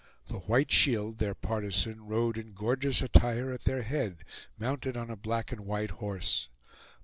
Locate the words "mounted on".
4.57-5.11